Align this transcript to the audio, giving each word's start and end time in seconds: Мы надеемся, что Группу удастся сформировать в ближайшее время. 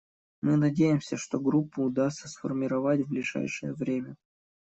Мы 0.41 0.57
надеемся, 0.57 1.15
что 1.15 1.39
Группу 1.39 1.83
удастся 1.83 2.27
сформировать 2.27 3.01
в 3.01 3.09
ближайшее 3.09 3.75
время. 3.75 4.15